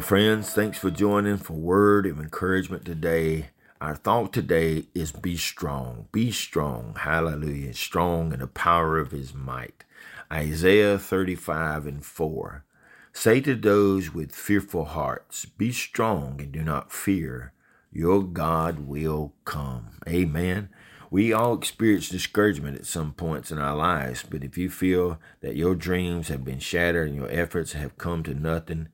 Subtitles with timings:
[0.00, 0.50] friends.
[0.50, 3.50] Thanks for joining for word of encouragement today.
[3.80, 6.08] Our thought today is be strong.
[6.12, 6.96] Be strong.
[6.98, 7.74] Hallelujah.
[7.74, 9.84] Strong in the power of his might.
[10.32, 12.64] Isaiah 35 and 4.
[13.12, 17.52] Say to those with fearful hearts, Be strong and do not fear.
[17.90, 19.90] Your God will come.
[20.06, 20.68] Amen.
[21.10, 25.56] We all experience discouragement at some points in our lives, but if you feel that
[25.56, 28.88] your dreams have been shattered and your efforts have come to nothing,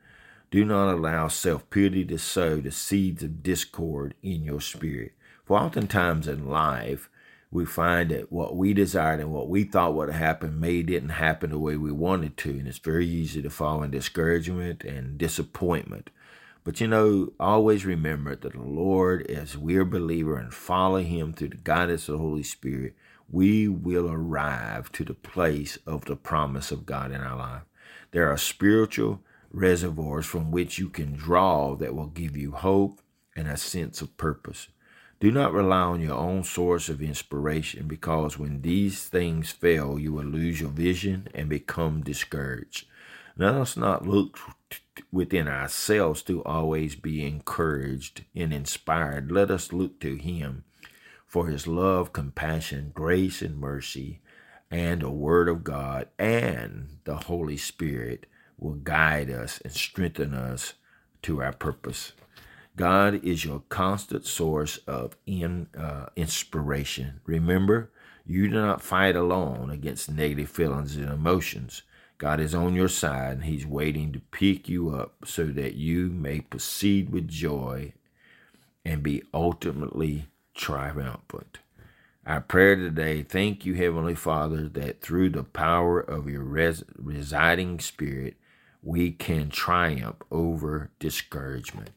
[0.55, 5.11] do not allow self pity to sow the seeds of discord in your spirit.
[5.45, 7.11] For oftentimes in life,
[7.51, 11.51] we find that what we desired and what we thought would happen may didn't happen
[11.51, 16.11] the way we wanted to, and it's very easy to fall in discouragement and disappointment.
[16.63, 21.33] But you know, always remember that the Lord, as we're a believer and follow Him
[21.33, 22.95] through the guidance of the Holy Spirit,
[23.29, 27.63] we will arrive to the place of the promise of God in our life.
[28.13, 29.21] There are spiritual
[29.55, 33.01] reservoirs from which you can draw that will give you hope
[33.37, 34.69] and a sense of purpose.
[35.21, 40.13] Do not rely on your own source of inspiration because when these things fail, you
[40.13, 42.87] will lose your vision and become discouraged.
[43.37, 44.39] Let us not look
[45.11, 49.31] within ourselves to always be encouraged and inspired.
[49.31, 50.65] Let us look to Him
[51.27, 54.21] for His love, compassion, grace, and mercy,
[54.71, 58.27] and the Word of God and the Holy Spirit
[58.59, 60.75] will guide us and strengthen us
[61.23, 62.13] to our purpose.
[62.77, 67.21] God is your constant source of in, uh, inspiration.
[67.27, 67.91] Remember,
[68.27, 71.83] you do not fight alone against negative feelings and emotions.
[72.19, 76.09] God is on your side and He's waiting to pick you up so that you
[76.09, 77.93] may proceed with joy
[78.85, 81.59] and be ultimately triumphant.
[82.27, 87.81] Our prayer today, thank you, Heavenly Father, that through the power of your res- residing
[87.81, 88.37] spirit,
[88.85, 91.91] we can triumph over discouragement.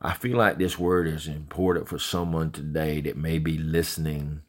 [0.00, 4.42] I feel like this word is important for someone today that may be listening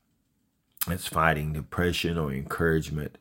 [0.87, 3.17] that's fighting depression or encouragement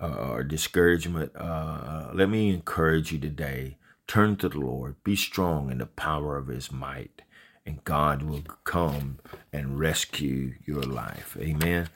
[0.00, 1.32] uh, or discouragement.
[1.34, 3.76] Uh, uh, let me encourage you today.
[4.06, 4.96] Turn to the Lord.
[5.04, 7.22] Be strong in the power of His might,
[7.64, 9.18] and God will come
[9.52, 11.36] and rescue your life.
[11.40, 11.88] Amen.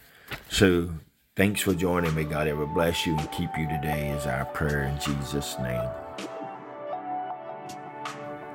[0.48, 0.90] So
[1.36, 2.14] Thanks for joining.
[2.14, 5.82] May God ever bless you and keep you today is our prayer in Jesus' name.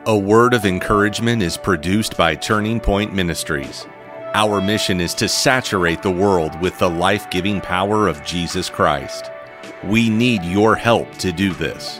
[0.05, 3.85] A word of encouragement is produced by Turning Point Ministries.
[4.33, 9.29] Our mission is to saturate the world with the life giving power of Jesus Christ.
[9.83, 11.99] We need your help to do this.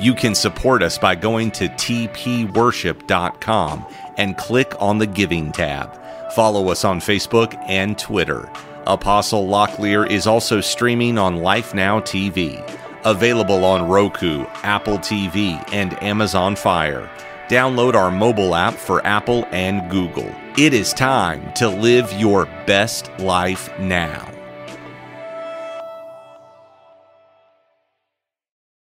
[0.00, 3.86] You can support us by going to tpworship.com
[4.16, 6.00] and click on the Giving tab.
[6.32, 8.50] Follow us on Facebook and Twitter.
[8.88, 12.64] Apostle Locklear is also streaming on Life Now TV,
[13.04, 17.10] available on Roku, Apple TV, and Amazon Fire.
[17.48, 20.34] Download our mobile app for Apple and Google.
[20.56, 24.37] It is time to live your best life now.